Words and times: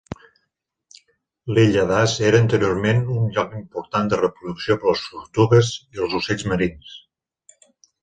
L'illa 1.57 1.83
Das 1.91 2.15
era 2.31 2.41
anteriorment 2.45 3.05
un 3.17 3.29
lloc 3.37 3.55
important 3.61 4.11
de 4.15 4.21
reproducció 4.25 4.81
per 4.83 4.93
a 4.93 4.97
les 4.97 5.07
tortugues 5.15 5.73
i 5.87 6.05
els 6.09 6.21
ocells 6.25 6.51
marins. 6.55 7.01